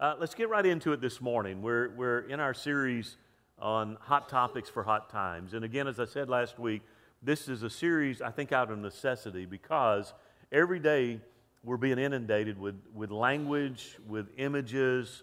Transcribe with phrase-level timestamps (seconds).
[0.00, 1.60] Uh, let's get right into it this morning.
[1.60, 3.18] We're, we're in our series
[3.58, 5.52] on hot topics for hot times.
[5.52, 6.80] And again, as I said last week,
[7.22, 10.14] this is a series, I think, out of necessity because
[10.50, 11.20] every day
[11.62, 15.22] we're being inundated with, with language, with images,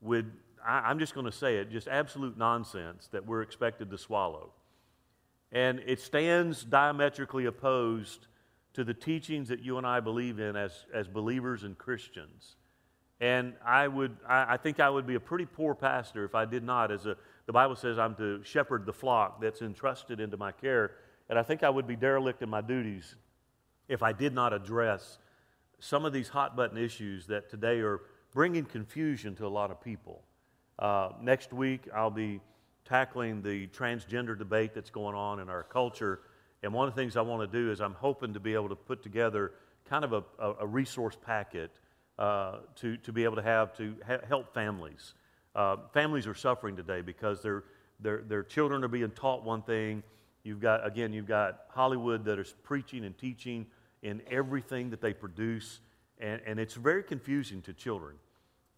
[0.00, 0.24] with,
[0.66, 4.48] I, I'm just going to say it, just absolute nonsense that we're expected to swallow.
[5.52, 8.28] And it stands diametrically opposed
[8.72, 12.56] to the teachings that you and I believe in as, as believers and Christians.
[13.20, 16.44] And I would, I, I think I would be a pretty poor pastor if I
[16.44, 20.36] did not, as a, the Bible says, I'm to shepherd the flock that's entrusted into
[20.36, 20.92] my care.
[21.28, 23.16] And I think I would be derelict in my duties
[23.88, 25.18] if I did not address
[25.78, 28.00] some of these hot button issues that today are
[28.32, 30.22] bringing confusion to a lot of people.
[30.78, 32.40] Uh, next week, I'll be
[32.84, 36.20] tackling the transgender debate that's going on in our culture.
[36.62, 38.68] And one of the things I want to do is I'm hoping to be able
[38.68, 39.52] to put together
[39.88, 41.70] kind of a, a, a resource packet
[42.18, 45.14] uh, to, to be able to have to ha- help families.
[45.54, 47.64] Uh, families are suffering today because their,
[48.00, 50.02] their, their children are being taught one thing.
[50.42, 53.66] You've got, again, you've got Hollywood that is preaching and teaching
[54.02, 55.80] in everything that they produce,
[56.18, 58.16] and, and it's very confusing to children.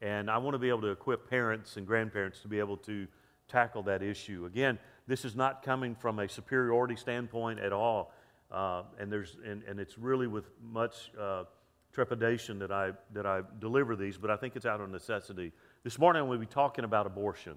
[0.00, 3.06] And I want to be able to equip parents and grandparents to be able to
[3.48, 4.46] tackle that issue.
[4.46, 8.12] Again, this is not coming from a superiority standpoint at all,
[8.50, 11.44] uh, and, there's, and, and it's really with much uh,
[11.92, 15.52] trepidation that I, that I deliver these, but I think it's out of necessity.
[15.84, 17.54] This morning we'll be talking about abortion,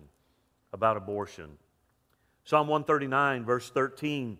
[0.74, 1.58] about abortion.
[2.44, 4.38] Psalm 139, verse 13.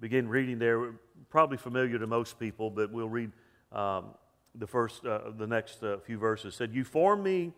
[0.00, 0.92] Begin reading there.
[1.30, 3.32] Probably familiar to most people, but we'll read
[3.72, 4.14] um,
[4.54, 6.54] the first, uh, the next uh, few verses.
[6.54, 7.52] Said, "You formed me,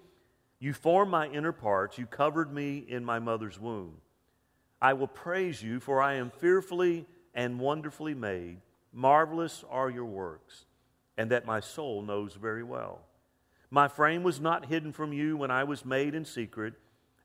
[0.60, 1.98] you formed my inner parts.
[1.98, 3.94] You covered me in my mother's womb.
[4.80, 8.60] I will praise you, for I am fearfully and wonderfully made.
[8.98, 10.64] Marvelous are your works,
[11.16, 13.02] and that my soul knows very well.
[13.70, 16.74] My frame was not hidden from you when I was made in secret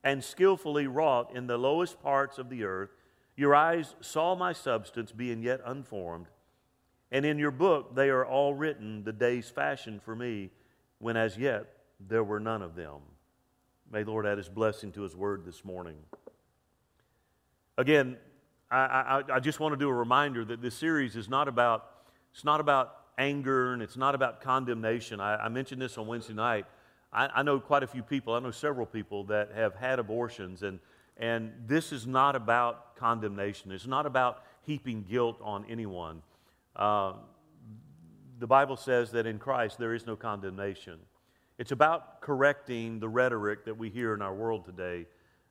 [0.04, 2.92] and skillfully wrought in the lowest parts of the earth.
[3.36, 6.28] Your eyes saw my substance being yet unformed.
[7.12, 10.52] And in your book they are all written, the days fashioned for me,
[11.00, 11.66] when as yet
[12.00, 13.02] there were none of them.
[13.92, 15.98] May the Lord add his blessing to his word this morning.
[17.80, 18.18] Again,
[18.74, 21.86] I, I, I just want to do a reminder that this series is not about,
[22.34, 25.20] it's not about anger and it's not about condemnation.
[25.20, 26.66] I, I mentioned this on Wednesday night.
[27.12, 30.64] I, I, know quite a few people, I know several people that have had abortions,
[30.64, 30.80] and,
[31.18, 33.72] and this is not about condemnation.
[33.72, 36.24] It's not about heaping guilt on anyone.
[36.76, 37.14] Uh,
[38.40, 40.98] the Bible says that in Christ there is no condemnation.
[41.60, 45.06] It's about correcting the rhetoric that we hear in our world today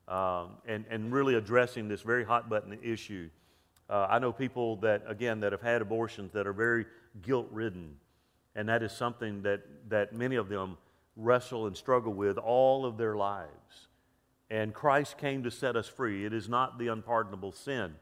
[0.07, 3.29] um, and, and really addressing this very hot button issue.
[3.89, 6.85] Uh, I know people that, again, that have had abortions that are very
[7.21, 7.97] guilt ridden,
[8.55, 10.77] and that is something that, that many of them
[11.15, 13.87] wrestle and struggle with all of their lives.
[14.49, 16.25] And Christ came to set us free.
[16.25, 17.95] It is not the unpardonable sin.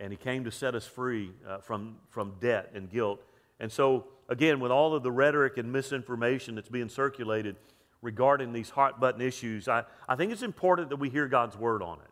[0.00, 3.20] And He came to set us free uh, from, from debt and guilt.
[3.60, 7.56] And so, again, with all of the rhetoric and misinformation that's being circulated,
[8.02, 11.82] regarding these hot button issues, I, I think it's important that we hear God's word
[11.82, 12.10] on it.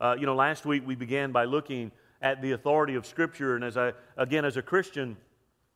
[0.00, 3.64] Uh, you know, last week we began by looking at the authority of Scripture, and
[3.64, 5.16] as I, again, as a Christian,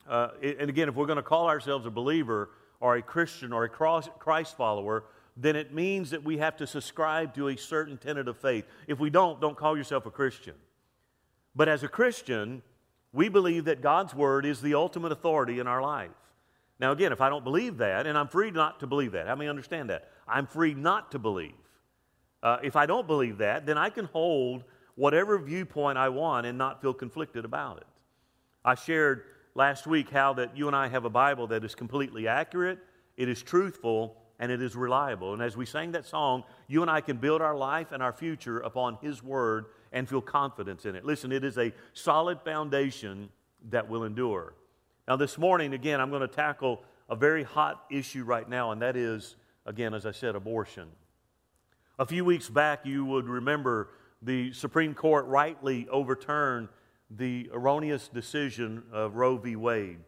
[0.09, 2.51] uh, and again, if we're going to call ourselves a believer
[2.81, 5.05] or a Christian or a Christ follower,
[5.37, 8.65] then it means that we have to subscribe to a certain tenet of faith.
[8.87, 10.55] If we don't, don't call yourself a Christian.
[11.57, 12.63] But as a Christian,
[13.13, 16.11] we believe that God's Word is the ultimate authority in our life.
[16.85, 19.35] Now, again, if I don't believe that, and I'm free not to believe that, how
[19.35, 20.11] many understand that?
[20.29, 21.55] I'm free not to believe.
[22.43, 24.65] Uh, if I don't believe that, then I can hold
[24.95, 27.87] whatever viewpoint I want and not feel conflicted about it.
[28.67, 29.23] I shared
[29.55, 32.81] last week how that you and I have a Bible that is completely accurate,
[33.17, 35.33] it is truthful, and it is reliable.
[35.33, 38.13] And as we sang that song, you and I can build our life and our
[38.13, 41.07] future upon His Word and feel confidence in it.
[41.07, 43.31] Listen, it is a solid foundation
[43.71, 44.53] that will endure.
[45.07, 48.81] Now, this morning, again, I'm going to tackle a very hot issue right now, and
[48.81, 49.37] that is,
[49.67, 50.89] again, as I said, abortion.
[51.99, 53.91] A few weeks back, you would remember
[54.23, 56.69] the Supreme Court rightly overturned
[57.11, 59.57] the erroneous decision of Roe v.
[59.57, 59.99] Wade.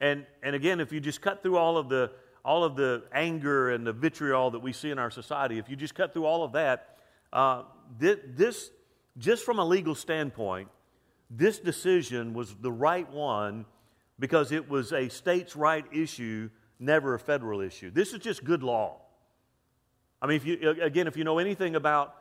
[0.00, 2.10] And, and again, if you just cut through all of, the,
[2.42, 5.76] all of the anger and the vitriol that we see in our society, if you
[5.76, 6.96] just cut through all of that,
[7.34, 7.64] uh,
[7.98, 8.70] this,
[9.18, 10.70] just from a legal standpoint,
[11.28, 13.66] this decision was the right one
[14.18, 17.90] because it was a states' right issue, never a federal issue.
[17.90, 19.00] This is just good law.
[20.20, 22.14] I mean, if you, again, if you know anything about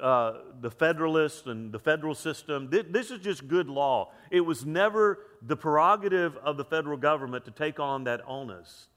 [0.00, 4.12] uh, the Federalists and the federal system, th- this is just good law.
[4.30, 8.88] It was never the prerogative of the federal government to take on that onus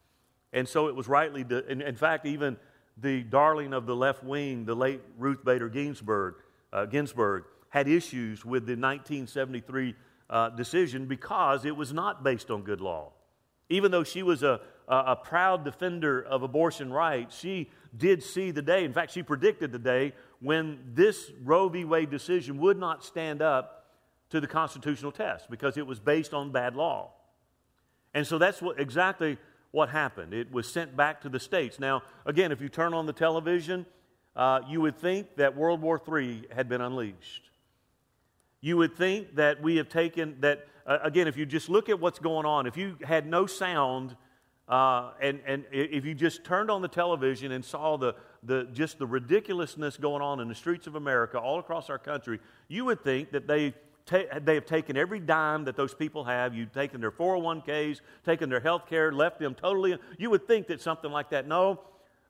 [0.53, 2.57] And so it was rightly, de- in, in, fact, even
[2.95, 6.35] the darling of the left wing, the late Ruth Bader Ginsburg,
[6.71, 9.93] uh, Ginsburg had issues with the 1973
[10.29, 13.11] uh, decision because it was not based on good law.
[13.69, 18.51] Even though she was a, a, a proud defender of abortion rights, she did see
[18.51, 18.83] the day.
[18.83, 21.83] In fact, she predicted the day when this Roe v.
[21.85, 23.85] Wade decision would not stand up
[24.29, 27.11] to the constitutional test because it was based on bad law.
[28.13, 29.37] And so that's what, exactly
[29.71, 30.33] what happened.
[30.33, 31.79] It was sent back to the states.
[31.79, 33.85] Now, again, if you turn on the television,
[34.35, 37.49] uh, you would think that World War III had been unleashed.
[38.67, 42.01] You would think that we have taken, that, uh, again, if you just look at
[42.01, 44.17] what's going on, if you had no sound,
[44.67, 48.99] uh, and, and if you just turned on the television and saw the, the, just
[48.99, 53.01] the ridiculousness going on in the streets of America all across our country, you would
[53.05, 53.73] think that they,
[54.05, 56.53] ta- they have taken every dime that those people have.
[56.53, 59.97] You've taken their 401ks, taken their health care, left them totally.
[60.17, 61.47] You would think that something like that.
[61.47, 61.79] No,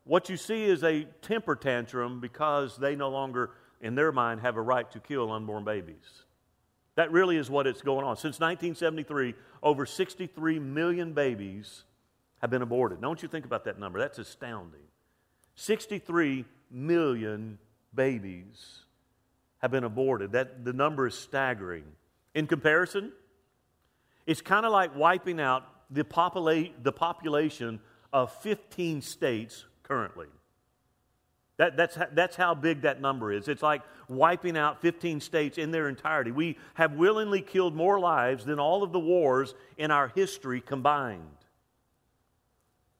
[0.04, 3.50] what you see is a temper tantrum because they no longer
[3.80, 6.24] in their mind, have a right to kill unborn babies.
[6.98, 8.16] That really is what it's going on.
[8.16, 11.84] Since 1973, over 63 million babies
[12.38, 13.00] have been aborted.
[13.00, 14.00] Don't you think about that number?
[14.00, 14.80] That's astounding.
[15.54, 17.58] 63 million
[17.94, 18.80] babies
[19.58, 20.32] have been aborted.
[20.32, 21.84] That, the number is staggering.
[22.34, 23.12] In comparison,
[24.26, 27.78] it's kind of like wiping out the, popula- the population
[28.12, 30.26] of 15 states currently.
[31.58, 33.48] That, that's, that's how big that number is.
[33.48, 36.30] It's like wiping out 15 states in their entirety.
[36.30, 41.22] We have willingly killed more lives than all of the wars in our history combined.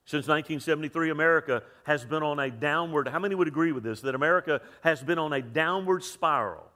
[0.06, 4.00] Since 1973, America has been on a downward, how many would agree with this?
[4.00, 6.66] That America has been on a downward spiral.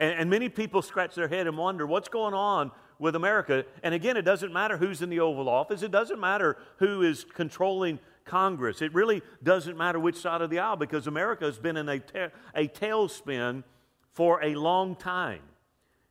[0.00, 3.64] And, and many people scratch their head and wonder what's going on with America.
[3.82, 7.24] And again, it doesn't matter who's in the Oval Office, it doesn't matter who is
[7.24, 8.80] controlling Congress.
[8.80, 11.98] It really doesn't matter which side of the aisle because America has been in a,
[11.98, 13.64] ta- a tailspin
[14.12, 15.40] for a long time.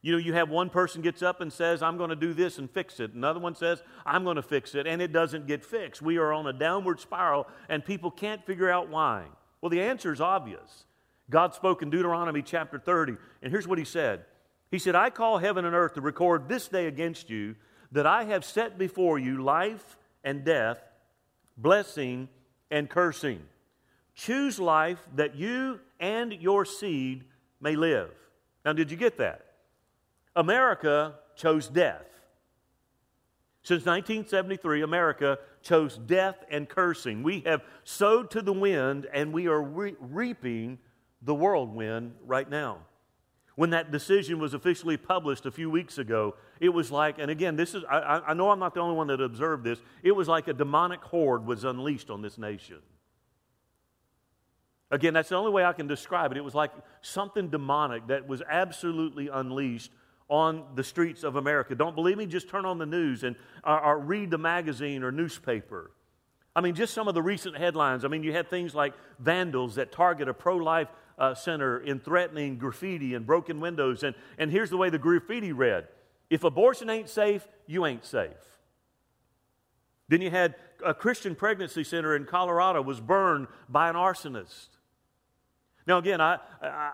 [0.02, 2.60] You know, you have one person gets up and says, I'm going to do this
[2.60, 3.14] and fix it.
[3.14, 6.02] Another one says, I'm going to fix it, and it doesn't get fixed.
[6.02, 9.25] We are on a downward spiral, and people can't figure out why.
[9.62, 10.86] Well, the answer is obvious.
[11.30, 14.24] God spoke in Deuteronomy chapter 30, and here's what He said
[14.72, 17.56] He said, I call heaven and earth to record this day against you
[17.92, 20.80] that I have set before you life and death,
[21.57, 22.30] blessing
[22.71, 23.42] and cursing.
[24.15, 27.24] Choose life that you and your seed
[27.59, 28.12] may live.
[28.65, 29.45] Now, did you get that?
[30.36, 32.06] America chose death.
[33.63, 37.24] Since 1973, America chose death and cursing.
[37.24, 40.80] We have sowed to the wind and we are re- reaping
[41.21, 42.80] the whirlwind right now
[43.57, 47.56] when that decision was officially published a few weeks ago, it was like, and again,
[47.56, 50.27] this is, I, I know I'm not the only one that observed this, it was
[50.27, 52.77] like a demonic horde was unleashed on this nation.
[54.89, 56.38] Again, that's the only way I can describe it.
[56.38, 56.71] It was like
[57.01, 59.92] something demonic that was absolutely unleashed
[60.30, 61.75] on the streets of America.
[61.75, 62.25] Don't believe me?
[62.25, 65.92] Just turn on the news and or, or read the magazine or newspaper.
[66.56, 68.04] I mean, just some of the recent headlines.
[68.04, 70.88] I mean, you had things like vandals that target a pro life
[71.18, 74.04] uh, center in threatening graffiti and broken windows.
[74.04, 75.88] And, and here's the way the graffiti read
[76.29, 78.31] If abortion ain't safe, you ain't safe.
[80.09, 84.68] Then you had a Christian pregnancy center in Colorado was burned by an arsonist.
[85.85, 86.37] Now, again, I,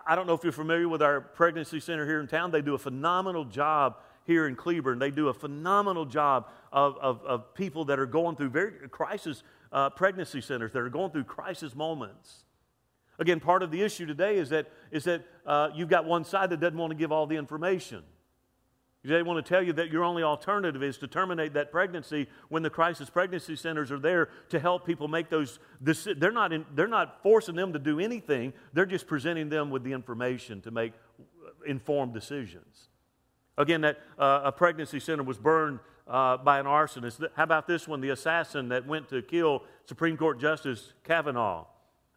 [0.06, 2.52] I, don't know if you're familiar with our pregnancy center here in town.
[2.52, 5.00] They do a phenomenal job here in Cleburne.
[5.00, 9.42] They do a phenomenal job of, of, of people that are going through very crisis
[9.72, 12.44] uh, pregnancy centers that are going through crisis moments.
[13.18, 16.50] Again, part of the issue today is that, is that uh, you've got one side
[16.50, 18.02] that doesn't want to give all the information.
[19.04, 22.62] They want to tell you that your only alternative is to terminate that pregnancy when
[22.62, 25.58] the crisis pregnancy centers are there to help people make those.
[25.80, 29.92] They're not, they're not forcing them to do anything, they're just presenting them with the
[29.92, 30.94] information to make
[31.66, 32.88] informed decisions.
[33.58, 37.24] Again, that uh, a pregnancy center was burned uh, by an arsonist.
[37.34, 38.00] How about this one?
[38.00, 41.66] The assassin that went to kill Supreme Court Justice Kavanaugh.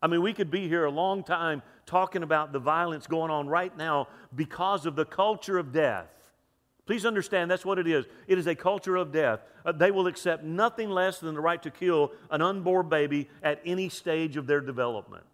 [0.02, 3.48] I mean, we could be here a long time talking about the violence going on
[3.48, 6.08] right now because of the culture of death.
[6.88, 8.06] Please understand that's what it is.
[8.28, 9.42] It is a culture of death.
[9.66, 13.62] Uh, they will accept nothing less than the right to kill an unborn baby at
[13.66, 15.26] any stage of their development.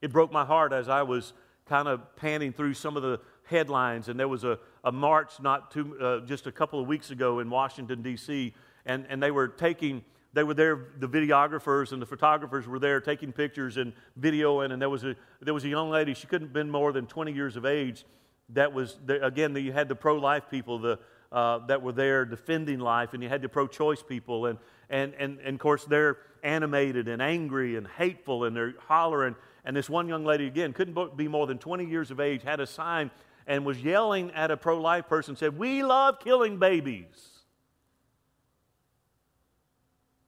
[0.00, 1.32] It broke my heart as I was
[1.66, 5.72] kind of panning through some of the headlines, and there was a, a march not
[5.72, 8.54] too, uh, just a couple of weeks ago in Washington, D.C.,
[8.86, 13.00] and, and they were taking they were there, the videographers and the photographers were there
[13.00, 16.48] taking pictures and videoing, and there was a, there was a young lady, she couldn't
[16.48, 18.04] have been more than 20 years of age,
[18.50, 20.98] that was, again, you had the pro life people the,
[21.32, 24.46] uh, that were there defending life, and you had the pro choice people.
[24.46, 29.34] And, and, and, and of course, they're animated and angry and hateful, and they're hollering.
[29.64, 32.60] And this one young lady, again, couldn't be more than 20 years of age, had
[32.60, 33.10] a sign
[33.46, 37.30] and was yelling at a pro life person, said, We love killing babies.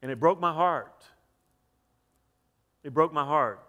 [0.01, 1.05] And it broke my heart.
[2.85, 3.61] It broke my heart.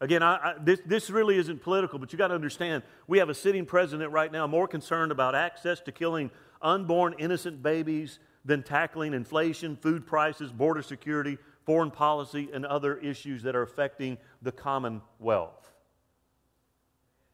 [0.00, 3.28] Again, I, I, this, this really isn't political, but you got to understand we have
[3.28, 6.30] a sitting president right now more concerned about access to killing
[6.62, 11.36] unborn innocent babies than tackling inflation, food prices, border security,
[11.66, 15.72] foreign policy, and other issues that are affecting the commonwealth.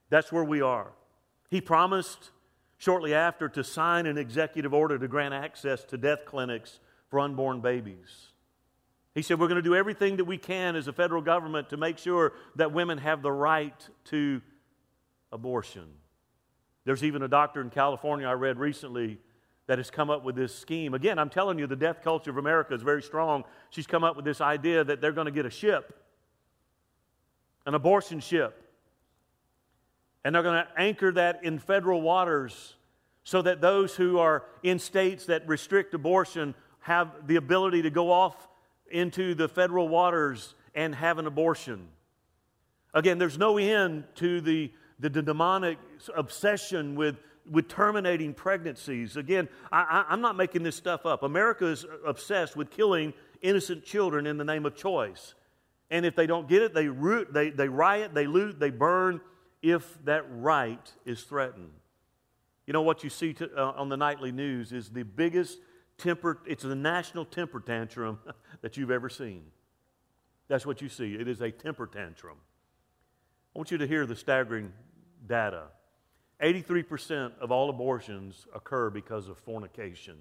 [0.08, 0.92] That's where we are.
[1.50, 2.30] He promised
[2.78, 6.80] shortly after to sign an executive order to grant access to death clinics
[7.10, 8.28] for unborn babies.
[9.14, 11.76] He said, We're going to do everything that we can as a federal government to
[11.76, 14.40] make sure that women have the right to
[15.30, 15.86] abortion.
[16.84, 19.18] There's even a doctor in California I read recently
[19.66, 20.92] that has come up with this scheme.
[20.92, 23.44] Again, I'm telling you, the death culture of America is very strong.
[23.70, 25.98] She's come up with this idea that they're going to get a ship,
[27.64, 28.60] an abortion ship,
[30.24, 32.74] and they're going to anchor that in federal waters
[33.22, 38.12] so that those who are in states that restrict abortion have the ability to go
[38.12, 38.48] off
[38.90, 41.88] into the federal waters and have an abortion.
[42.92, 45.78] Again, there's no end to the, the, the demonic
[46.14, 47.16] obsession with
[47.50, 49.16] with terminating pregnancies.
[49.16, 51.22] Again, I, i'm not making this stuff up.
[51.22, 53.12] America is obsessed with killing
[53.42, 55.34] innocent children in the name of choice.
[55.90, 59.20] And if they don't get it, they, root, they, they riot, they loot, they burn
[59.62, 61.70] if that right is threatened.
[62.66, 65.58] You know what you see to, uh, on the nightly news is the biggest
[66.04, 68.18] temper, it's the national temper tantrum
[68.60, 69.42] that you've ever seen.
[70.48, 71.14] That's what you see.
[71.14, 72.36] It is a temper tantrum.
[73.54, 74.72] I want you to hear the staggering
[75.26, 75.64] data.
[76.42, 80.16] 83% of all abortions occur because of fornication.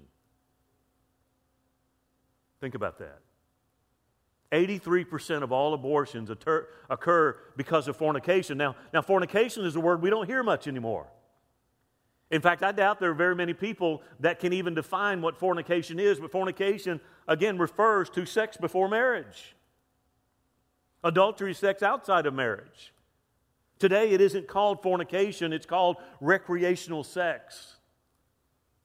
[2.60, 3.18] Think about that.
[4.52, 8.56] 83% of all abortions occur because of fornication.
[8.56, 11.08] Now, now, fornication is a word we don't hear much anymore.
[12.30, 16.00] In fact, I doubt there are very many people that can even define what fornication
[16.00, 19.54] is, but fornication, again, refers to sex before marriage.
[21.02, 22.92] Adultery is sex outside of marriage.
[23.78, 27.76] Today, it isn't called fornication, it's called recreational sex.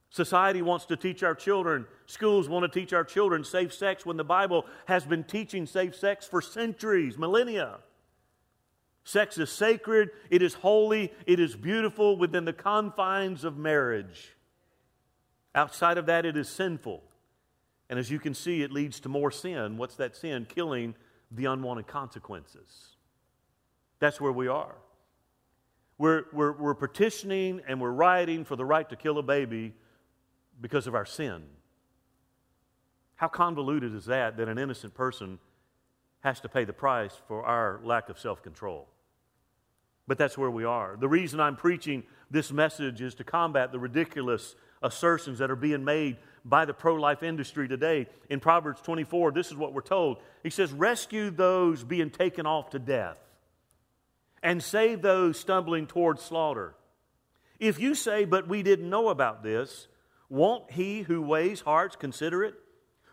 [0.09, 4.17] Society wants to teach our children, schools want to teach our children safe sex when
[4.17, 7.77] the Bible has been teaching safe sex for centuries, millennia.
[9.03, 14.35] Sex is sacred, it is holy, it is beautiful within the confines of marriage.
[15.55, 17.01] Outside of that, it is sinful.
[17.89, 19.77] And as you can see, it leads to more sin.
[19.77, 20.45] What's that sin?
[20.47, 20.93] Killing
[21.31, 22.95] the unwanted consequences.
[23.99, 24.75] That's where we are.
[25.97, 29.73] We're, we're, we're petitioning and we're rioting for the right to kill a baby
[30.61, 31.43] because of our sin.
[33.15, 35.39] How convoluted is that that an innocent person
[36.21, 38.87] has to pay the price for our lack of self control?
[40.07, 40.97] But that's where we are.
[40.99, 45.83] The reason I'm preaching this message is to combat the ridiculous assertions that are being
[45.83, 48.07] made by the pro life industry today.
[48.29, 50.17] In Proverbs 24, this is what we're told.
[50.43, 53.17] He says, Rescue those being taken off to death
[54.41, 56.75] and save those stumbling toward slaughter.
[57.59, 59.87] If you say, But we didn't know about this,
[60.29, 62.55] won't he who weighs hearts consider it?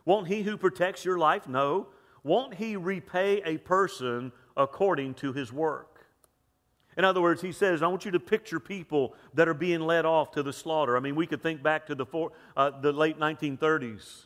[0.04, 1.88] Won't he who protects your life know?
[2.26, 6.08] Won't he repay a person according to his work?
[6.96, 10.04] In other words, he says, I want you to picture people that are being led
[10.04, 10.96] off to the slaughter.
[10.96, 14.24] I mean, we could think back to the, four, uh, the late 1930s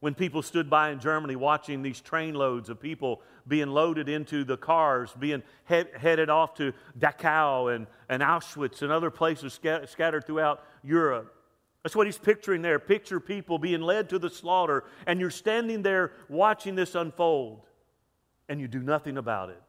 [0.00, 4.56] when people stood by in Germany watching these trainloads of people being loaded into the
[4.56, 10.24] cars, being head, headed off to Dachau and, and Auschwitz and other places scat, scattered
[10.24, 11.34] throughout Europe.
[11.82, 12.78] That's what he's picturing there.
[12.78, 17.66] Picture people being led to the slaughter, and you're standing there watching this unfold,
[18.48, 19.62] and you do nothing about it.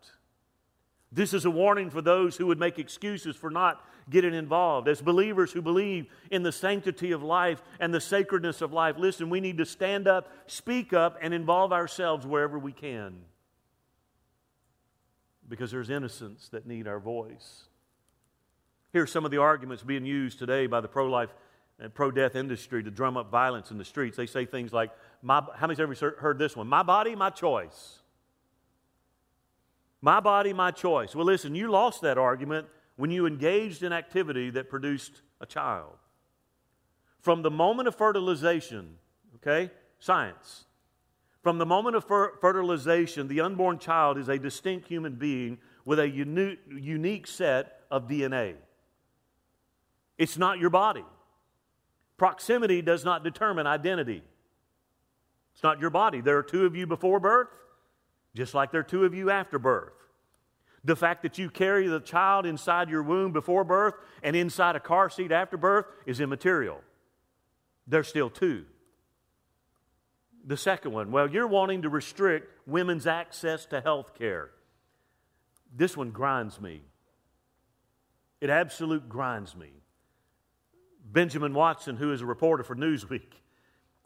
[1.11, 4.87] This is a warning for those who would make excuses for not getting involved.
[4.87, 9.29] As believers who believe in the sanctity of life and the sacredness of life, listen,
[9.29, 13.17] we need to stand up, speak up, and involve ourselves wherever we can.
[15.47, 17.63] Because there's innocents that need our voice.
[18.93, 21.33] Here are some of the arguments being used today by the pro life
[21.87, 24.17] pro death industry to drum up violence in the streets.
[24.17, 26.67] They say things like, my, How many's ever heard this one?
[26.67, 27.99] My body, my choice.
[30.01, 31.15] My body, my choice.
[31.15, 35.95] Well, listen, you lost that argument when you engaged in activity that produced a child.
[37.19, 38.95] From the moment of fertilization,
[39.35, 40.65] okay, science,
[41.43, 45.99] from the moment of fer- fertilization, the unborn child is a distinct human being with
[45.99, 48.55] a uni- unique set of DNA.
[50.17, 51.05] It's not your body.
[52.19, 54.21] Proximity does not determine identity.
[55.53, 56.21] It's not your body.
[56.21, 57.47] There are two of you before birth,
[58.35, 59.93] just like there are two of you after birth.
[60.83, 64.79] The fact that you carry the child inside your womb before birth and inside a
[64.79, 66.81] car seat after birth is immaterial.
[67.87, 68.65] There's still two.
[70.45, 74.51] The second one, well, you're wanting to restrict women's access to health care.
[75.75, 76.81] This one grinds me.
[78.41, 79.78] It absolute grinds me.
[81.11, 83.31] Benjamin Watson, who is a reporter for Newsweek,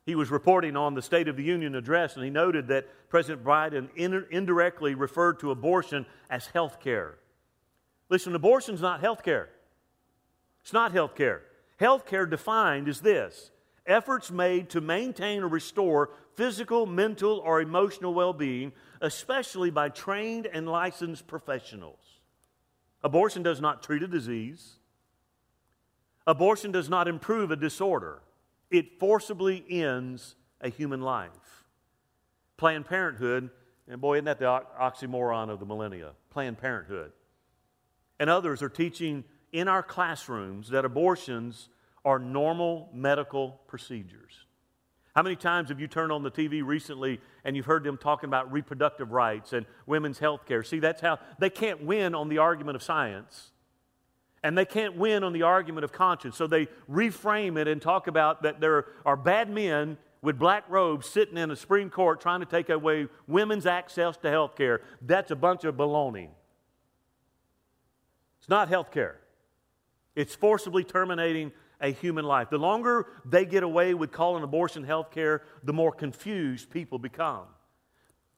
[0.05, 3.43] he was reporting on the State of the Union address, and he noted that President
[3.43, 7.15] Biden indirectly referred to abortion as health care.
[8.09, 9.49] Listen, abortion's not health care.
[10.61, 11.43] It's not health care.
[11.77, 13.51] Health care defined is this
[13.85, 20.47] efforts made to maintain or restore physical, mental, or emotional well being, especially by trained
[20.47, 21.99] and licensed professionals.
[23.03, 24.79] Abortion does not treat a disease,
[26.25, 28.21] abortion does not improve a disorder,
[28.71, 31.29] it forcibly ends a human life.
[32.57, 33.49] Planned Parenthood,
[33.87, 36.11] and boy, isn't that the oxymoron of the millennia?
[36.29, 37.11] Planned Parenthood.
[38.19, 41.69] And others are teaching in our classrooms that abortions
[42.05, 44.45] are normal medical procedures.
[45.15, 48.27] How many times have you turned on the TV recently and you've heard them talking
[48.27, 50.63] about reproductive rights and women's health care?
[50.63, 53.51] See, that's how they can't win on the argument of science
[54.43, 56.35] and they can't win on the argument of conscience.
[56.35, 61.07] So they reframe it and talk about that there are bad men with black robes
[61.07, 64.81] sitting in a Supreme Court trying to take away women's access to health care.
[65.01, 66.29] That's a bunch of baloney.
[68.39, 69.19] It's not health care,
[70.15, 72.49] it's forcibly terminating a human life.
[72.49, 77.45] The longer they get away with calling abortion health care, the more confused people become.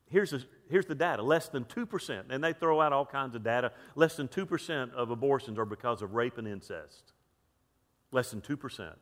[0.08, 3.44] Here's, a, here's the data less than 2%, and they throw out all kinds of
[3.44, 3.72] data.
[3.96, 7.14] Less than 2% of abortions are because of rape and incest.
[8.12, 8.94] Less than 2%.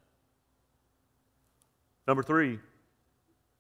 [2.08, 2.60] Number three,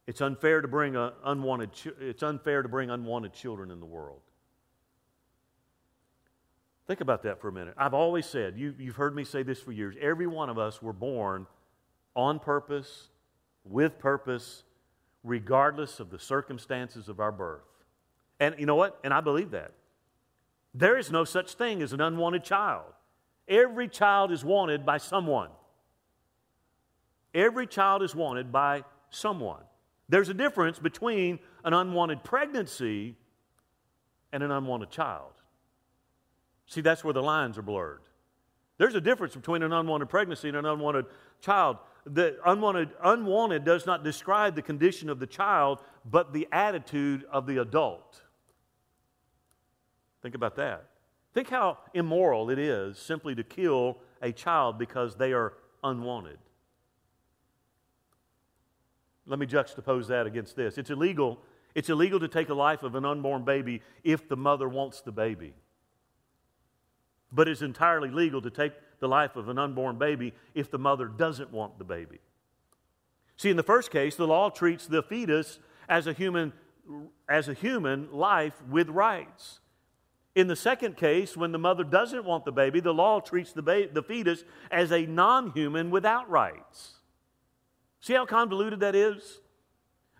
[0.08, 1.70] it's unfair to bring uh, unwanted,
[2.00, 4.22] it's unfair to bring unwanted children in the world.
[6.86, 7.74] Think about that for a minute.
[7.78, 10.82] I've always said, you, you've heard me say this for years, every one of us
[10.82, 11.48] were born
[12.16, 13.08] on purpose,
[13.64, 14.64] with purpose,
[15.24, 17.62] regardless of the circumstances of our birth.
[18.40, 19.00] And you know what?
[19.04, 19.72] And I believe that.
[20.74, 22.86] There is no such thing as an unwanted child.
[23.48, 25.50] Every child is wanted by someone.
[27.34, 29.62] Every child is wanted by someone.
[30.10, 33.16] There's a difference between an unwanted pregnancy
[34.32, 35.32] and an unwanted child.
[36.68, 38.02] See, that's where the lines are blurred.
[38.78, 41.06] There's a difference between an unwanted pregnancy and an unwanted
[41.42, 41.78] child.
[42.06, 47.46] The unwanted, unwanted does not describe the condition of the child, but the attitude of
[47.46, 48.22] the adult.
[50.22, 50.90] Think about that.
[51.34, 56.38] Think how immoral it is simply to kill a child because they are unwanted.
[59.26, 60.78] Let me juxtapose that against this.
[60.78, 61.40] It's illegal.
[61.74, 65.12] It's illegal to take a life of an unborn baby if the mother wants the
[65.12, 65.54] baby
[67.34, 71.08] but it's entirely legal to take the life of an unborn baby if the mother
[71.08, 72.20] doesn't want the baby.
[73.38, 76.54] See, in the first case, the law treats the fetus as a human,
[77.28, 79.60] as a human life with rights.
[80.36, 83.62] In the second case, when the mother doesn't want the baby, the law treats the,
[83.62, 86.94] ba- the fetus as a non human without rights.
[88.00, 89.42] See how convoluted that is?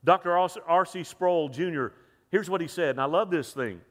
[0.04, 0.38] Dr.
[0.38, 1.04] R.C.
[1.04, 1.88] Sproul Jr.,
[2.30, 3.82] here's what he said, and I love this thing.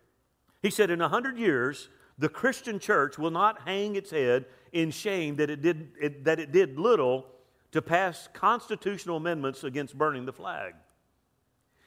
[0.62, 4.90] He said, In a hundred years, the Christian church will not hang its head in
[4.90, 7.26] shame that it did, it, that it did little
[7.72, 10.74] to pass constitutional amendments against burning the flag.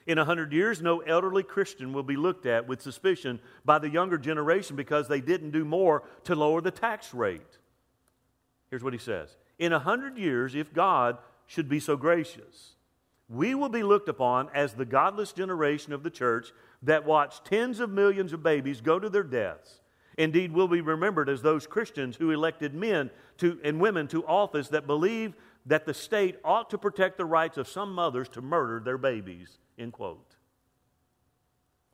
[0.08, 3.90] In a hundred years, no elderly Christian will be looked at with suspicion by the
[3.90, 7.58] younger generation because they didn't do more to lower the tax rate.
[8.70, 12.76] Here's what he says In a hundred years, if God should be so gracious,
[13.28, 16.52] we will be looked upon as the godless generation of the church
[16.84, 19.80] that watched tens of millions of babies go to their deaths
[20.18, 24.70] Indeed, we'll be remembered as those Christians who elected men to, and women to office
[24.70, 25.34] that believe
[25.66, 29.58] that the state ought to protect the rights of some mothers to murder their babies.
[29.78, 30.36] End quote.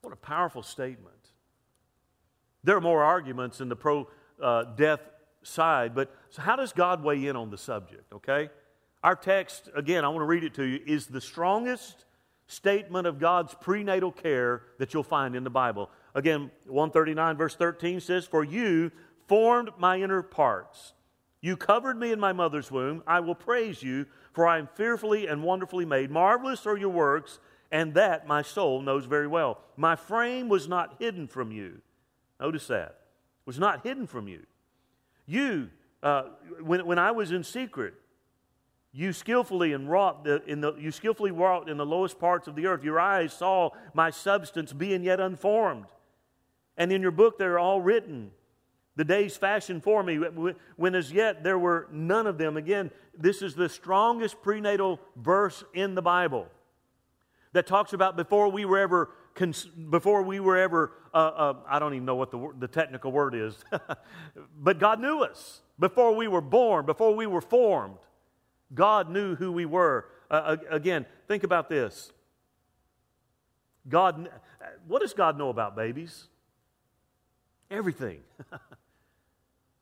[0.02, 1.16] What a powerful statement.
[2.64, 4.08] There are more arguments in the pro
[4.42, 5.02] uh, death
[5.44, 8.50] side, but so how does God weigh in on the subject, okay?
[9.04, 12.06] Our text, again, I want to read it to you, is the strongest
[12.46, 15.90] statement of God's prenatal care that you'll find in the Bible.
[16.14, 18.92] Again, 139 verse 13 says, For you
[19.28, 20.94] formed my inner parts.
[21.42, 23.02] You covered me in my mother's womb.
[23.08, 26.12] I will praise you, for I am fearfully and wonderfully made.
[26.12, 27.40] Marvelous are your works,
[27.72, 29.60] and that my soul knows very well.
[29.76, 31.82] My frame was not hidden from you.
[32.40, 33.00] Notice that.
[33.46, 34.46] Was not hidden from you.
[35.26, 35.70] You,
[36.04, 36.24] uh,
[36.62, 37.96] when, when I was in secret,
[38.94, 42.56] You skillfully and wrought the, in the you skillfully wrought in the lowest parts of
[42.56, 42.84] the earth.
[42.84, 45.86] Your eyes saw my substance being yet unformed.
[46.82, 48.32] And in your book they're all written.
[48.96, 50.18] The days fashioned for me,
[50.78, 52.58] when as yet there were none of them.
[52.58, 56.48] Again, this is the strongest prenatal verse in the Bible
[57.54, 59.12] that talks about before we were ever
[59.92, 63.34] before we were ever uh, uh, i don't even know what the, the technical word
[63.34, 63.64] is
[64.60, 67.96] but god knew us before we were born before we were formed
[68.74, 72.12] god knew who we were uh, again think about this
[73.88, 74.30] god
[74.86, 76.28] what does god know about babies
[77.72, 78.20] everything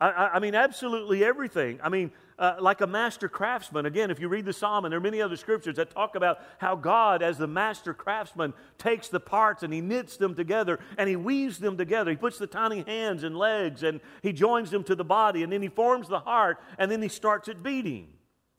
[0.02, 1.80] I, I, mean, absolutely everything.
[1.84, 3.86] I mean, uh, like a master craftsman.
[3.86, 6.40] Again, if you read the psalm, and there are many other scriptures that talk about
[6.58, 11.10] how God, as the master craftsman, takes the parts and he knits them together and
[11.10, 12.12] he weaves them together.
[12.12, 15.52] He puts the tiny hands and legs and he joins them to the body and
[15.52, 18.08] then he forms the heart and then he starts it beating.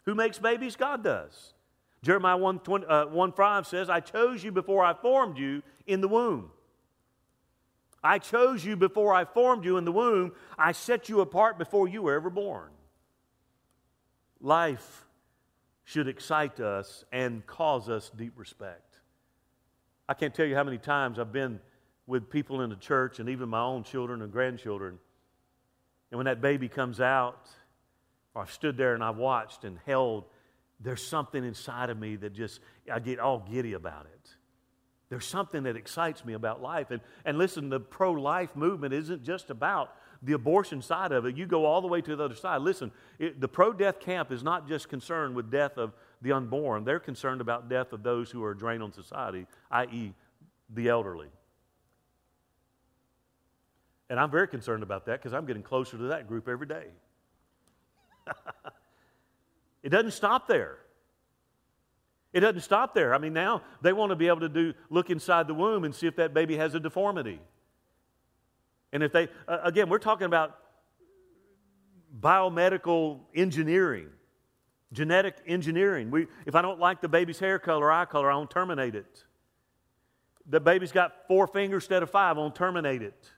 [0.04, 0.76] Who makes babies?
[0.76, 1.54] God does.
[2.02, 6.02] Jeremiah 1, 20, uh, 1 5 says, I chose you before I formed you in
[6.02, 6.50] the womb.
[8.02, 10.32] I chose you before I formed you in the womb.
[10.56, 12.70] I set you apart before you were ever born.
[14.40, 15.04] Life
[15.84, 18.94] should excite us and cause us deep respect.
[20.08, 21.60] I can't tell you how many times I've been
[22.06, 24.98] with people in the church and even my own children and grandchildren.
[26.10, 27.48] And when that baby comes out,
[28.34, 30.24] or I've stood there and I've watched and held,
[30.80, 32.60] there's something inside of me that just,
[32.90, 34.30] I get all giddy about it.
[35.10, 36.92] There's something that excites me about life.
[36.92, 39.92] And, and listen, the pro life movement isn't just about
[40.22, 41.36] the abortion side of it.
[41.36, 42.62] You go all the way to the other side.
[42.62, 46.84] Listen, it, the pro death camp is not just concerned with death of the unborn,
[46.84, 50.12] they're concerned about death of those who are a drain on society, i.e.,
[50.68, 51.28] the elderly.
[54.10, 56.88] And I'm very concerned about that because I'm getting closer to that group every day.
[59.82, 60.76] it doesn't stop there.
[62.32, 63.14] It doesn't stop there.
[63.14, 65.94] I mean, now they want to be able to do look inside the womb and
[65.94, 67.40] see if that baby has a deformity.
[68.92, 70.56] And if they, uh, again, we're talking about
[72.20, 74.08] biomedical engineering,
[74.92, 76.10] genetic engineering.
[76.10, 79.24] We, if I don't like the baby's hair color, eye color, I won't terminate it.
[80.46, 83.30] The baby's got four fingers instead of five, I won't terminate it.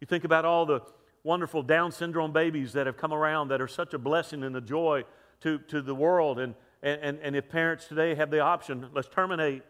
[0.00, 0.80] You think about all the
[1.24, 4.60] wonderful Down syndrome babies that have come around that are such a blessing and a
[4.60, 5.04] joy
[5.40, 6.38] to, to the world.
[6.38, 9.62] And and, and, and if parents today have the option, let's terminate.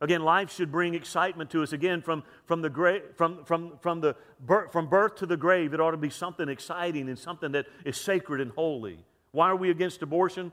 [0.00, 1.72] Again, life should bring excitement to us.
[1.72, 5.74] Again, from, from, the gra- from, from, from, the birth, from birth to the grave,
[5.74, 9.04] it ought to be something exciting and something that is sacred and holy.
[9.30, 10.50] Why are we against abortion?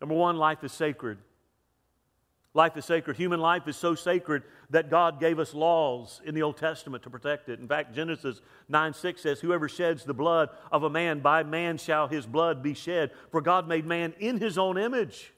[0.00, 1.18] Number one, life is sacred.
[2.58, 3.16] Life is sacred.
[3.16, 7.08] Human life is so sacred that God gave us laws in the Old Testament to
[7.08, 7.60] protect it.
[7.60, 11.78] In fact, Genesis 9 6 says, Whoever sheds the blood of a man, by man
[11.78, 13.12] shall his blood be shed.
[13.30, 15.32] For God made man in his own image.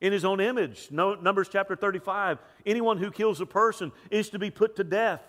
[0.00, 0.88] In his own image.
[0.90, 5.22] No, Numbers chapter 35 anyone who kills a person is to be put to death.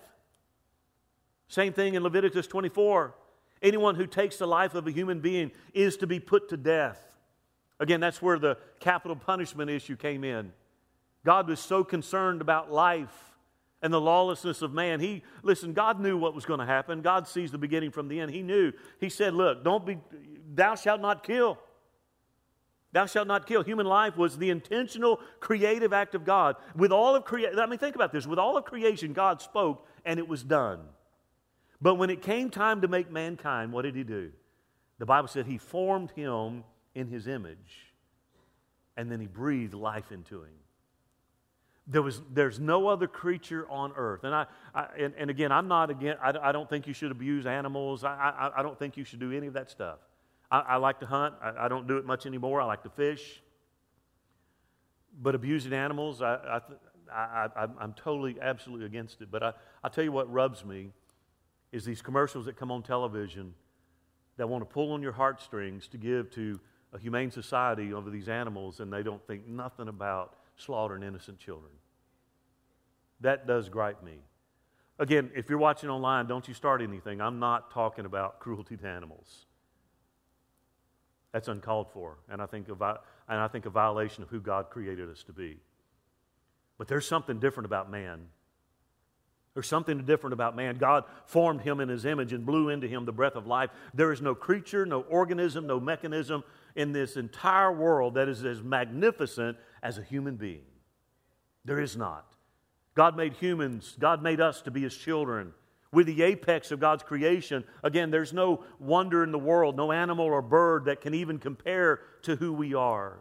[1.50, 3.14] Same thing in Leviticus 24.
[3.62, 7.09] Anyone who takes the life of a human being is to be put to death.
[7.80, 10.52] Again, that's where the capital punishment issue came in.
[11.26, 13.14] God was so concerned about life
[13.82, 15.00] and the lawlessness of man.
[15.00, 17.02] He, listen, God knew what was going to happen.
[17.02, 18.32] God sees the beginning from the end.
[18.32, 18.74] He knew.
[19.00, 19.98] He said, Look, don't be,
[20.54, 21.58] thou shalt not kill.
[22.92, 23.64] Thou shalt not kill.
[23.64, 26.56] Human life was the intentional creative act of God.
[26.76, 28.26] With all of creation, I mean, think about this.
[28.26, 30.80] With all of creation, God spoke and it was done.
[31.82, 34.32] But when it came time to make mankind, what did he do?
[34.98, 36.64] The Bible said he formed him
[37.00, 37.94] in his image,
[38.98, 40.54] and then he breathed life into him.
[41.88, 44.26] There was, there's no other creature on earth.
[44.26, 47.10] And, I, I and, and, again, I'm not again, I, I, don't think you should
[47.10, 48.04] abuse animals.
[48.04, 49.98] I, I, I, don't think you should do any of that stuff.
[50.52, 51.36] I, like to hunt.
[51.42, 52.62] I, don't do it much anymore.
[52.62, 53.42] I like to fish.
[55.22, 56.60] But abusing animals, I,
[57.12, 59.30] I, I, I'm totally, absolutely against it.
[59.32, 60.90] But I, I tell you what rubs me
[61.72, 63.54] is these commercials that come on television
[64.38, 66.60] that want to pull on your heartstrings to give to
[66.94, 71.72] a humane society over these animals and they don't think nothing about slaughtering innocent children.
[73.22, 74.20] That does gripe me.
[74.98, 77.22] Again, if you're watching online, don't you start anything.
[77.22, 79.46] I'm not talking about cruelty to animals.
[81.32, 84.70] That's uncalled for, and I think a, and I think a violation of who God
[84.70, 85.58] created us to be.
[86.78, 88.28] But there's something different about man.
[89.54, 90.78] There's something different about man.
[90.78, 93.70] God formed him in his image and blew into him the breath of life.
[93.94, 96.44] There is no creature, no organism, no mechanism
[96.80, 100.64] in this entire world that is as magnificent as a human being.
[101.66, 102.26] There is not.
[102.96, 105.52] God made humans, God made us to be his children.
[105.92, 107.66] We're the apex of God's creation.
[107.84, 112.00] Again, there's no wonder in the world, no animal or bird that can even compare
[112.22, 113.20] to who we are.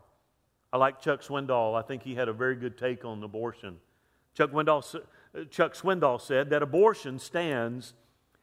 [0.73, 1.77] I like Chuck Swindoll.
[1.77, 3.79] I think he had a very good take on abortion.
[4.35, 5.03] Chuck, Swindoll,
[5.51, 7.95] Chuck Swindoll said that abortion stands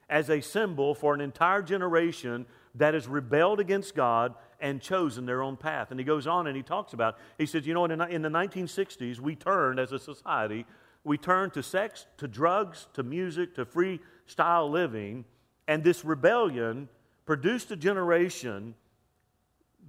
[0.09, 5.41] as a symbol for an entire generation that has rebelled against God and chosen their
[5.41, 5.91] own path.
[5.91, 9.19] And he goes on and he talks about, he says, you know, in the 1960s,
[9.19, 10.65] we turned as a society,
[11.03, 15.25] we turned to sex, to drugs, to music, to freestyle living,
[15.67, 16.89] and this rebellion
[17.25, 18.75] produced a generation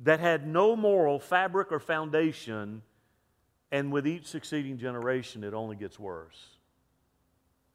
[0.03, 2.83] that had no moral fabric or foundation,
[3.73, 6.57] and with each succeeding generation, it only gets worse.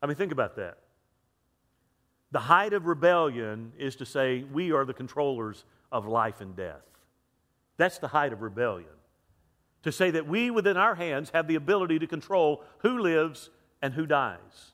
[0.02, 0.78] I mean, think about that.
[2.32, 6.86] The height of rebellion is to say, we are the controllers of life and death.
[7.78, 8.88] That's the height of rebellion.
[9.84, 13.50] To say that we, within our hands, have the ability to control who lives
[13.82, 14.74] and who dies,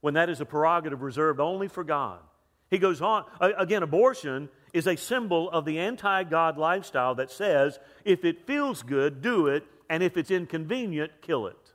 [0.00, 2.20] when that is a prerogative reserved only for God.
[2.68, 7.80] He goes on, again, abortion is a symbol of the anti God lifestyle that says,
[8.04, 11.72] if it feels good, do it, and if it's inconvenient, kill it.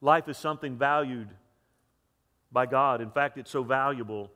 [0.00, 1.28] Life is something valued
[2.52, 3.00] by God.
[3.00, 4.30] In fact, it's so valuable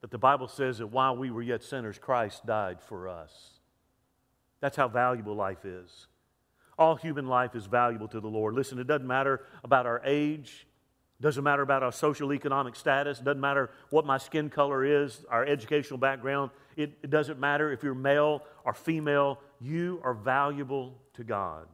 [0.00, 3.32] that the Bible says that while we were yet sinners, Christ died for us.
[4.60, 6.06] That's how valuable life is.
[6.78, 8.54] All human life is valuable to the Lord.
[8.54, 10.66] Listen, it doesn't matter about our age,
[11.20, 15.44] doesn't matter about our social economic status, doesn't matter what my skin color is, our
[15.44, 16.50] educational background.
[16.76, 21.66] It, it doesn't matter if you're male or female, you are valuable to God.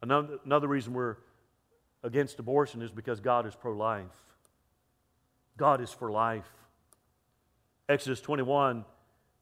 [0.00, 1.16] Another, another reason we're
[2.02, 4.06] against abortion is because God is pro life.
[5.56, 6.50] God is for life.
[7.88, 8.84] Exodus 21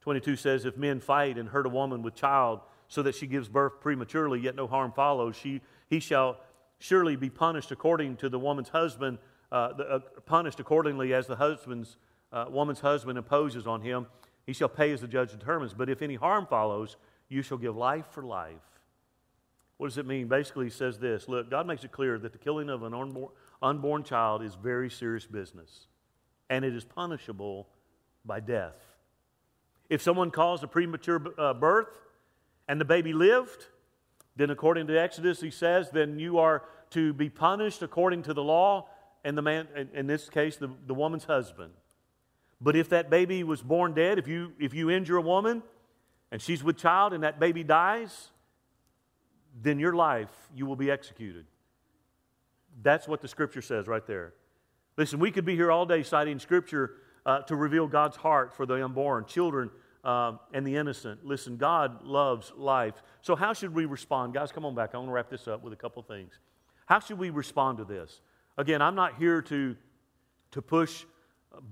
[0.05, 3.49] 22 says, If men fight and hurt a woman with child so that she gives
[3.49, 6.37] birth prematurely, yet no harm follows, she, he shall
[6.79, 9.17] surely be punished according to the woman's husband,
[9.51, 11.97] uh, the, uh, punished accordingly as the husband's,
[12.33, 14.07] uh, woman's husband imposes on him.
[14.45, 15.73] He shall pay as the judge determines.
[15.73, 16.97] But if any harm follows,
[17.31, 18.61] you shall give life for life.
[19.79, 20.29] What does it mean?
[20.29, 23.33] Basically, he says this Look, God makes it clear that the killing of an unborn,
[23.63, 25.87] unborn child is very serious business
[26.49, 27.69] and it is punishable
[28.25, 28.77] by death.
[29.89, 31.99] If someone caused a premature uh, birth
[32.69, 33.67] and the baby lived,
[34.37, 38.43] then according to Exodus, he says, then you are to be punished according to the
[38.43, 38.89] law,
[39.25, 41.73] and the man, in this case, the, the woman's husband.
[42.61, 45.63] But if that baby was born dead, if you, if you injure a woman
[46.31, 48.31] and she's with child and that baby dies,
[49.63, 51.47] then your life, you will be executed.
[52.83, 54.35] That's what the scripture says right there.
[54.97, 56.93] Listen, we could be here all day citing scripture
[57.27, 59.71] uh, to reveal God's heart for the unborn, children,
[60.05, 61.25] uh, and the innocent.
[61.25, 62.95] Listen, God loves life.
[63.23, 64.35] So, how should we respond?
[64.35, 64.91] Guys, come on back.
[64.95, 66.39] I want to wrap this up with a couple things.
[66.87, 68.21] How should we respond to this?
[68.59, 69.75] Again, I'm not here to,
[70.53, 71.05] to push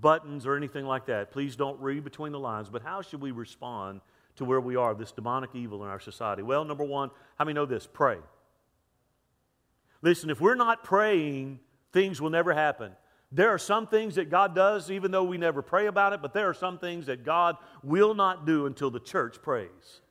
[0.01, 1.31] buttons or anything like that.
[1.31, 2.69] Please don't read between the lines.
[2.71, 4.01] But how should we respond
[4.37, 6.43] to where we are, this demonic evil in our society?
[6.43, 7.87] Well, number one, how many know this?
[7.87, 8.19] Pray.
[10.01, 11.61] Listen, if we're not praying,
[11.93, 12.93] things will never happen.
[13.33, 16.35] There are some things that God does, even though we never pray about it, but
[16.35, 20.03] there are some things that God will not do until the church prays.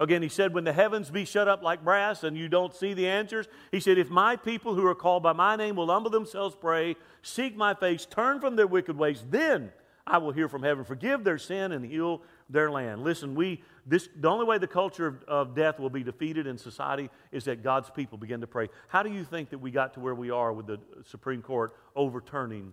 [0.00, 2.92] Again, he said, When the heavens be shut up like brass and you don't see
[2.92, 6.10] the answers, he said, If my people who are called by my name will humble
[6.10, 9.72] themselves, pray, seek my face, turn from their wicked ways, then
[10.04, 13.04] I will hear from heaven, forgive their sin, and heal their land.
[13.04, 16.56] Listen, we, this, the only way the culture of, of death will be defeated in
[16.56, 18.68] society is that God's people begin to pray.
[18.88, 21.74] How do you think that we got to where we are with the Supreme Court
[21.94, 22.72] overturning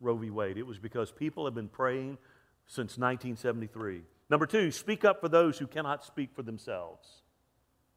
[0.00, 0.30] Roe v.
[0.30, 0.58] Wade?
[0.58, 2.18] It was because people have been praying
[2.66, 4.02] since 1973.
[4.30, 7.22] Number two, speak up for those who cannot speak for themselves.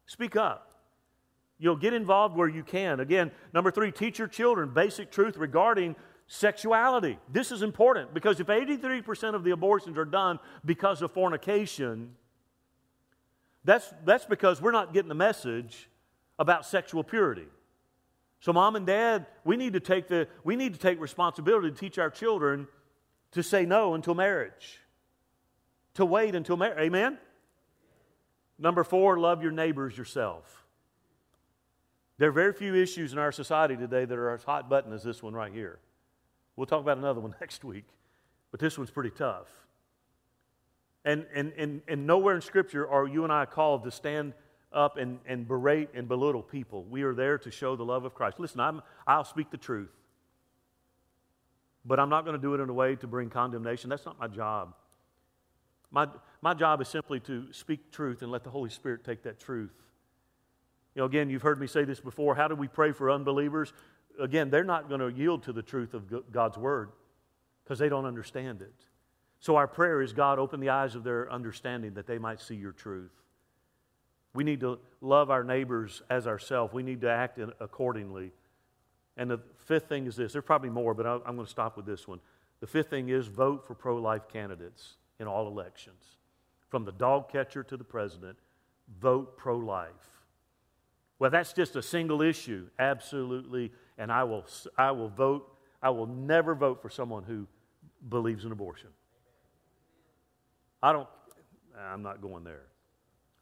[0.06, 0.72] Speak up.
[1.58, 3.00] You'll get involved where you can.
[3.00, 7.18] Again, number three, teach your children basic truth regarding sexuality.
[7.32, 12.10] This is important because if 83% of the abortions are done because of fornication,
[13.66, 15.90] that's, that's because we're not getting the message
[16.38, 17.46] about sexual purity.
[18.40, 21.76] So, mom and dad, we need to take, the, we need to take responsibility to
[21.76, 22.68] teach our children
[23.32, 24.78] to say no until marriage,
[25.94, 26.78] to wait until marriage.
[26.78, 27.18] Amen?
[28.56, 30.64] Number four, love your neighbors yourself.
[32.18, 35.02] There are very few issues in our society today that are as hot button as
[35.02, 35.80] this one right here.
[36.54, 37.86] We'll talk about another one next week,
[38.52, 39.65] but this one's pretty tough.
[41.06, 44.34] And, and, and, and nowhere in Scripture are you and I called to stand
[44.72, 46.84] up and, and berate and belittle people.
[46.84, 48.38] We are there to show the love of Christ.
[48.38, 49.92] Listen, I'm, I'll speak the truth,
[51.86, 53.88] but I'm not going to do it in a way to bring condemnation.
[53.88, 54.74] That's not my job.
[55.90, 56.08] My,
[56.42, 59.72] my job is simply to speak truth and let the Holy Spirit take that truth.
[60.94, 62.34] You know, again, you've heard me say this before.
[62.34, 63.72] How do we pray for unbelievers?
[64.18, 66.90] again, they're not going to yield to the truth of God's word
[67.64, 68.74] because they don't understand it.
[69.40, 72.54] So our prayer is God, open the eyes of their understanding that they might see
[72.54, 73.12] your truth.
[74.34, 76.72] We need to love our neighbors as ourselves.
[76.74, 78.32] We need to act accordingly.
[79.16, 81.86] And the fifth thing is this there's probably more, but I'm going to stop with
[81.86, 82.20] this one.
[82.60, 86.02] The fifth thing is vote for pro life candidates in all elections.
[86.68, 88.36] From the dog catcher to the president,
[89.00, 89.90] vote pro life.
[91.18, 93.72] Well, that's just a single issue, absolutely.
[93.96, 94.44] And I will,
[94.76, 95.50] I will vote,
[95.82, 97.46] I will never vote for someone who
[98.08, 98.90] believes in abortion.
[100.86, 101.08] I don't,
[101.76, 102.62] I'm not going there.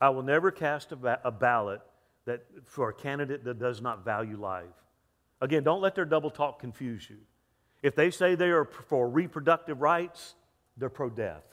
[0.01, 1.83] I will never cast a, ba- a ballot
[2.25, 4.65] that, for a candidate that does not value life.
[5.43, 7.19] Again, don't let their double talk confuse you.
[7.83, 10.37] If they say they are for reproductive rights,
[10.79, 11.45] they're pro death.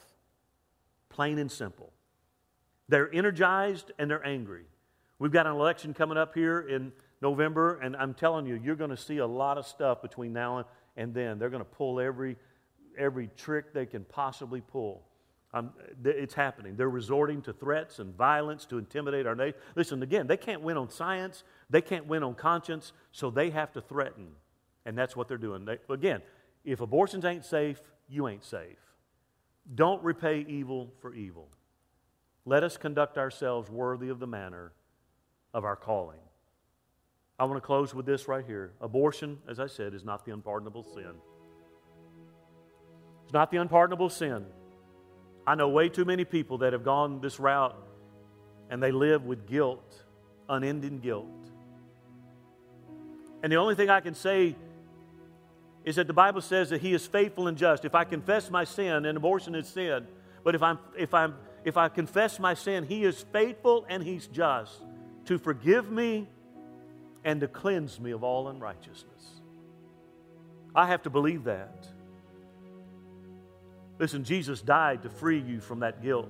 [1.10, 1.92] Plain and simple.
[2.88, 4.64] They're energized and they're angry.
[5.18, 8.88] We've got an election coming up here in November, and I'm telling you, you're going
[8.88, 10.64] to see a lot of stuff between now
[10.96, 11.38] and then.
[11.38, 12.36] They're going to pull every,
[12.96, 15.02] every trick they can possibly pull.
[15.54, 15.70] Um,
[16.04, 16.76] it's happening.
[16.76, 19.58] They're resorting to threats and violence to intimidate our nation.
[19.76, 23.72] Listen, again, they can't win on science, they can't win on conscience, so they have
[23.72, 24.28] to threaten.
[24.86, 25.66] And that's what they're doing.
[25.66, 26.22] They, again,
[26.64, 28.78] if abortions ain't safe, you ain't safe.
[29.74, 31.48] Don't repay evil for evil.
[32.44, 34.72] Let us conduct ourselves worthy of the manner
[35.54, 36.18] of our calling.
[37.38, 38.72] I want to close with this right here.
[38.80, 41.12] Abortion, as I said, is not the unpardonable sin.
[43.24, 44.46] It's not the unpardonable sin.
[45.46, 47.76] I know way too many people that have gone this route
[48.70, 50.02] and they live with guilt,
[50.48, 51.26] unending guilt.
[53.42, 54.54] And the only thing I can say
[55.84, 57.84] is that the Bible says that He is faithful and just.
[57.84, 60.06] If I confess my sin, and abortion is sin,
[60.44, 64.26] but if, I'm, if, I'm, if I confess my sin, He is faithful and He's
[64.28, 64.80] just
[65.26, 66.28] to forgive me
[67.24, 69.40] and to cleanse me of all unrighteousness.
[70.74, 71.86] I have to believe that.
[74.02, 76.28] Listen, Jesus died to free you from that guilt.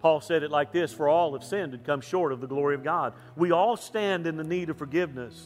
[0.00, 2.74] Paul said it like this For all have sinned and come short of the glory
[2.74, 3.12] of God.
[3.36, 5.40] We all stand in the need of forgiveness.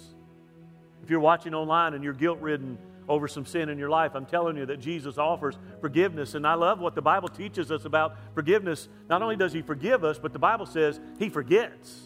[1.02, 4.24] If you're watching online and you're guilt ridden over some sin in your life, I'm
[4.24, 6.32] telling you that Jesus offers forgiveness.
[6.34, 8.88] And I love what the Bible teaches us about forgiveness.
[9.10, 12.00] Not only does He forgive us, but the Bible says He forgets.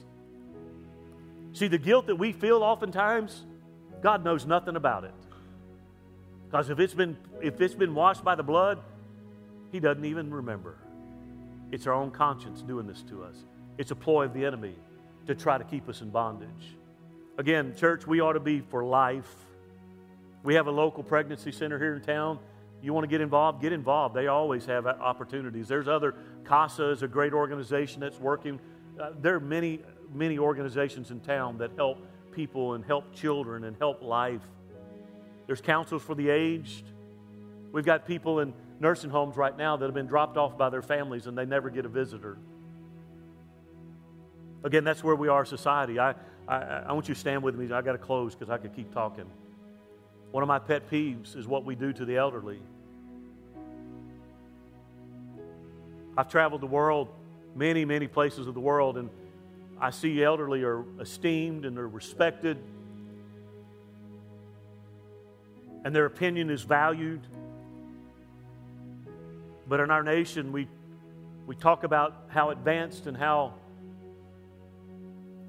[1.53, 3.45] See, the guilt that we feel oftentimes,
[4.03, 5.15] God knows nothing about it.
[6.53, 8.79] Because if it's been if it's been washed by the blood,
[9.73, 10.77] he doesn't even remember.
[11.71, 13.37] It's our own conscience doing this to us.
[13.79, 14.75] It's a ploy of the enemy
[15.27, 16.77] to try to keep us in bondage.
[17.39, 19.35] Again, church, we ought to be for life.
[20.43, 22.39] We have a local pregnancy center here in town.
[22.83, 23.63] You want to get involved?
[23.63, 24.15] Get involved.
[24.15, 25.69] They always have opportunities.
[25.69, 28.61] There's other CASA is a great organization that's working.
[29.01, 29.81] Uh, there are many,
[30.13, 31.97] many organizations in town that help
[32.31, 34.43] people and help children and help life.
[35.53, 36.83] There's councils for the aged.
[37.73, 40.81] We've got people in nursing homes right now that have been dropped off by their
[40.81, 42.39] families and they never get a visitor.
[44.65, 45.99] Again, that's where we are society.
[45.99, 46.15] I,
[46.49, 47.71] I, I want you to stand with me.
[47.71, 49.27] I got to close because I could keep talking.
[50.31, 52.59] One of my pet peeves is what we do to the elderly.
[56.17, 57.09] I've traveled the world,
[57.55, 59.11] many, many places of the world, and
[59.79, 62.57] I see elderly are esteemed and they're respected
[65.85, 67.21] and their opinion is valued.
[69.69, 70.69] But in our nation, we,
[71.47, 73.55] we talk about how advanced and how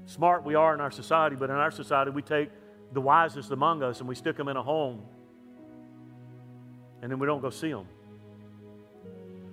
[0.06, 2.50] smart we are in our society, but in our society, we take
[2.92, 5.02] the wisest among us and we stick them in a home,
[7.02, 7.86] and then we don't go see them.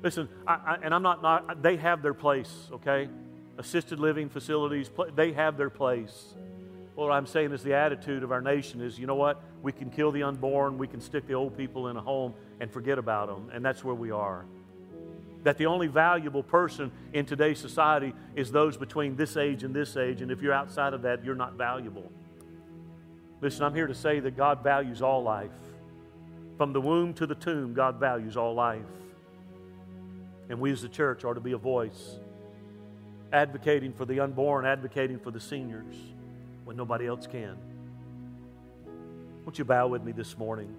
[0.04, 3.08] Listen, I, I, and I'm not, not, they have their place, okay?
[3.58, 6.34] Assisted living facilities, they have their place.
[6.96, 9.42] What I'm saying is the attitude of our nation is, you know what?
[9.62, 12.72] We can kill the unborn, we can stick the old people in a home and
[12.72, 14.46] forget about them, and that's where we are.
[15.44, 19.96] That the only valuable person in today's society is those between this age and this
[19.96, 22.12] age, and if you're outside of that, you're not valuable.
[23.40, 25.50] Listen, I'm here to say that God values all life.
[26.58, 28.82] From the womb to the tomb, God values all life.
[30.50, 32.20] And we as the church are to be a voice
[33.34, 35.96] advocating for the unborn, advocating for the seniors
[36.64, 37.58] when nobody else can.
[39.46, 40.76] Won't you bow with me this morning?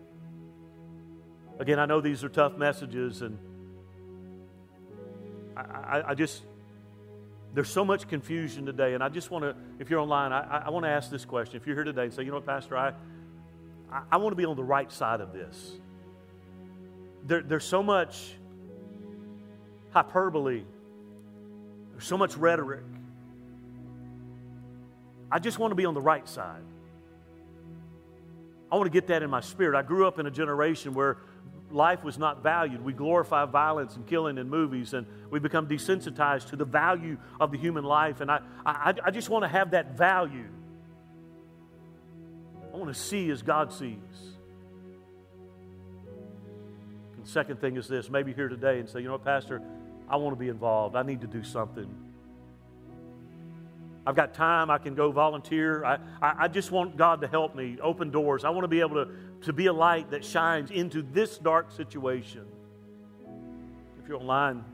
[1.58, 3.38] Again, I know these are tough messages, and
[5.56, 6.42] I, I, I just,
[7.54, 10.70] there's so much confusion today, and I just want to, if you're online, I, I
[10.70, 11.56] want to ask this question.
[11.56, 12.92] If you're here today and say, you know what, Pastor, I,
[14.10, 15.72] I, want to be on the right side of this.
[17.26, 18.34] There, there's so much
[19.90, 20.62] hyperbole,
[21.92, 22.84] there's so much rhetoric.
[25.32, 26.62] I just want to be on the right side.
[28.70, 29.78] I want to get that in my spirit.
[29.78, 31.16] I grew up in a generation where
[31.70, 32.84] life was not valued.
[32.84, 37.50] We glorify violence and killing in movies, and we become desensitized to the value of
[37.50, 38.20] the human life.
[38.20, 40.48] And I, I, I just want to have that value.
[42.72, 43.96] I want to see as God sees.
[47.16, 49.62] And second thing is this maybe here today and say, you know what, Pastor,
[50.10, 50.94] I want to be involved.
[50.94, 52.11] I need to do something.
[54.06, 54.70] I've got time.
[54.70, 55.84] I can go volunteer.
[55.84, 58.44] I, I, I, just want God to help me open doors.
[58.44, 59.08] I want to be able to,
[59.42, 62.44] to be a light that shines into this dark situation.
[64.02, 64.64] If you're online,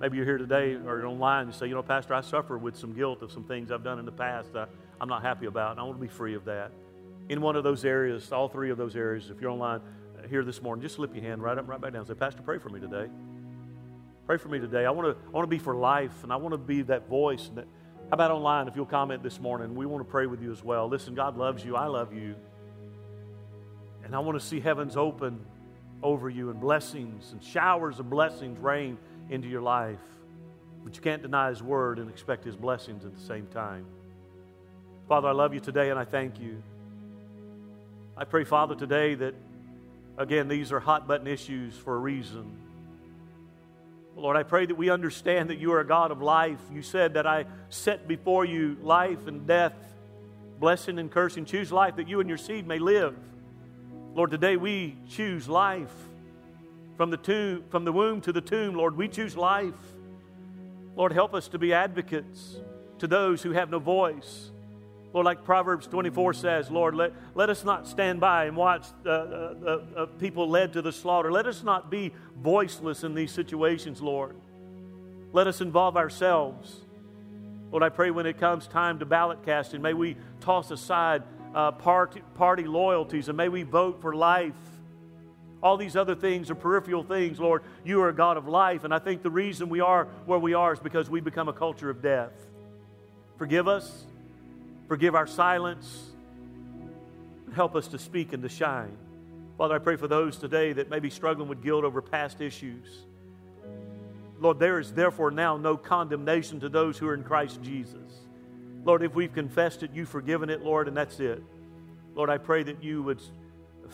[0.00, 2.94] maybe you're here today or online and say, you know, Pastor, I suffer with some
[2.94, 4.66] guilt of some things I've done in the past I,
[4.98, 6.72] I'm not happy about, and I want to be free of that.
[7.28, 9.80] In one of those areas, all three of those areas, if you're online
[10.18, 12.06] uh, here this morning, just slip your hand right up, right back down.
[12.06, 13.08] Say, Pastor, pray for me today.
[14.26, 14.86] Pray for me today.
[14.86, 17.08] I want to, I want to be for life, and I want to be that
[17.08, 17.66] voice that
[18.08, 19.74] how about online if you'll comment this morning?
[19.74, 20.88] We want to pray with you as well.
[20.88, 21.74] Listen, God loves you.
[21.74, 22.36] I love you.
[24.04, 25.44] And I want to see heavens open
[26.04, 28.96] over you and blessings and showers of blessings rain
[29.28, 29.98] into your life.
[30.84, 33.84] But you can't deny His word and expect His blessings at the same time.
[35.08, 36.62] Father, I love you today and I thank you.
[38.16, 39.34] I pray, Father, today that,
[40.16, 42.56] again, these are hot button issues for a reason.
[44.16, 46.58] Lord, I pray that we understand that you are a God of life.
[46.72, 49.74] You said that I set before you life and death,
[50.58, 51.44] blessing and cursing.
[51.44, 53.14] Choose life that you and your seed may live.
[54.14, 55.92] Lord, today we choose life.
[56.96, 59.74] From the, tomb, from the womb to the tomb, Lord, we choose life.
[60.96, 62.56] Lord, help us to be advocates
[63.00, 64.50] to those who have no voice.
[65.16, 69.08] Lord, like Proverbs 24 says, Lord, let, let us not stand by and watch uh,
[69.08, 71.32] uh, uh, people led to the slaughter.
[71.32, 74.36] Let us not be voiceless in these situations, Lord.
[75.32, 76.82] Let us involve ourselves.
[77.70, 81.22] Lord, I pray when it comes time to ballot casting, may we toss aside
[81.54, 84.52] uh, party, party loyalties and may we vote for life.
[85.62, 87.62] All these other things are peripheral things, Lord.
[87.86, 90.52] You are a God of life, and I think the reason we are where we
[90.52, 92.34] are is because we become a culture of death.
[93.38, 94.04] Forgive us.
[94.88, 96.10] Forgive our silence.
[97.54, 98.96] Help us to speak and to shine.
[99.58, 102.86] Father, I pray for those today that may be struggling with guilt over past issues.
[104.38, 107.96] Lord, there is therefore now no condemnation to those who are in Christ Jesus.
[108.84, 111.42] Lord, if we've confessed it, you've forgiven it, Lord, and that's it.
[112.14, 113.20] Lord, I pray that you would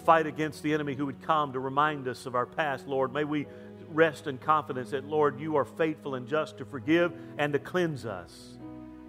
[0.05, 3.13] fight against the enemy who would come to remind us of our past, Lord.
[3.13, 3.47] May we
[3.91, 8.05] rest in confidence that, Lord, you are faithful and just to forgive and to cleanse
[8.05, 8.59] us.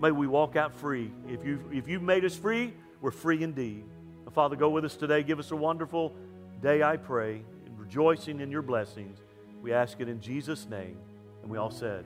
[0.03, 1.09] May we walk out free.
[1.29, 3.85] If you've, if you've made us free, we're free indeed.
[4.33, 5.23] Father, go with us today.
[5.23, 6.13] Give us a wonderful
[6.61, 7.41] day, I pray,
[7.77, 9.19] rejoicing in your blessings.
[9.61, 10.97] We ask it in Jesus' name.
[11.41, 12.03] And we all said,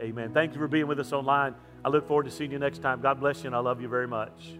[0.00, 0.32] Amen.
[0.34, 1.54] Thank you for being with us online.
[1.84, 3.00] I look forward to seeing you next time.
[3.00, 4.58] God bless you, and I love you very much.